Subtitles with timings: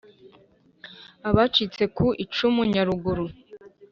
[1.29, 3.25] Abacitse ku icumu Nyaruguru